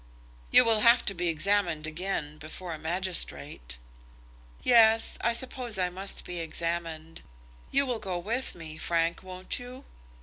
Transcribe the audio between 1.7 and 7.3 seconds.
again before a magistrate." "Yes; I suppose I must be examined.